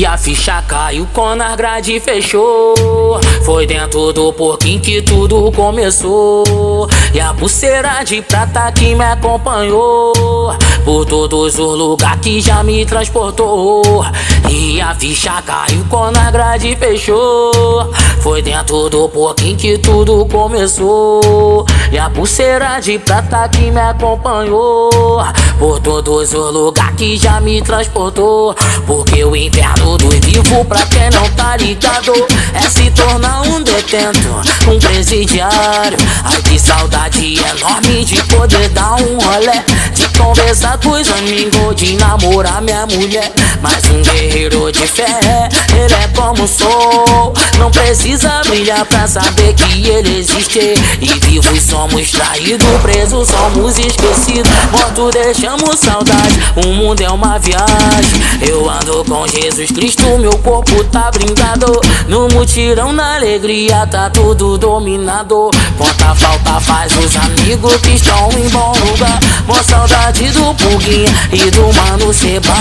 [0.00, 3.20] E a ficha caiu quando a grade fechou.
[3.44, 6.88] Foi dentro do porquinho que tudo começou.
[7.12, 10.56] E a pulseira de prata que me acompanhou.
[10.86, 14.02] Por todos os lugares que já me transportou.
[14.48, 17.92] E a ficha caiu quando a grade fechou.
[18.22, 21.66] Foi dentro do porquinho que tudo começou.
[21.92, 25.20] E a pulseira de prata que me acompanhou.
[25.58, 28.56] Por todos os lugares que já me transportou.
[28.86, 32.12] Porque o inverno tudo vivo pra quem não tá ligado
[32.54, 34.28] É se tornar um detento,
[34.68, 35.98] um presidiário.
[36.24, 41.96] Ai que saudade enorme de poder dar um rolé De conversar com os amigos, de
[41.96, 43.32] namorar minha mulher.
[43.60, 47.32] Mas um guerreiro de fé, ele é como sou.
[47.58, 50.74] Não precisa brilhar pra saber que ele existe.
[51.00, 54.50] E vivos somos traídos, presos somos esquecidos.
[54.70, 58.20] Morto deixamos saudade, o mundo é uma viagem.
[58.40, 61.80] Eu ando com Jesus Cristo Cristo, meu corpo tá brindado.
[62.06, 65.50] No mutirão, na alegria, tá tudo dominado.
[65.78, 69.18] Conta falta, faz os amigos que estão em bom lugar.
[69.46, 72.52] Mó saudade do Puguinha e do Mano Seba.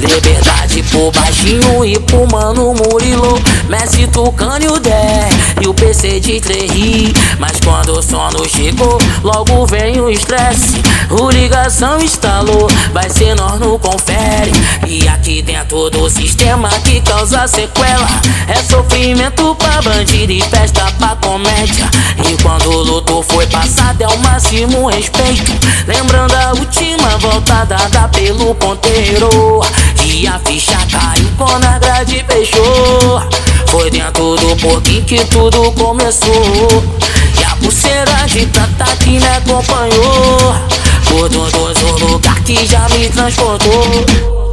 [0.00, 3.40] Liberdade pro baixinho e pro Mano Murilo.
[3.68, 4.96] Messi, Tucano e o 10
[5.62, 10.82] e o PC de 3 Mas quando o sono chegou, logo vem o estresse.
[11.08, 14.50] O ligação instalou, vai ser nós no confere.
[14.86, 18.08] E aqui dentro do sistema que causa sequela.
[18.48, 21.88] É sofrimento pra bandido e festa pra comédia.
[22.28, 25.52] E quando o luto foi passado, é o máximo respeito.
[25.86, 29.60] Lembrando a última volta dada pelo ponteiro.
[30.04, 33.22] E a ficha caiu quando a grade fechou.
[33.66, 36.82] Foi dentro do porquinho que tudo começou.
[37.38, 40.35] E a pulseira de prata que me acompanhou.
[43.06, 44.45] Me transportou.